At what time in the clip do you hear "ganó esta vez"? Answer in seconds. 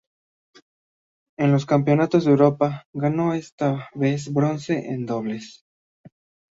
2.91-4.33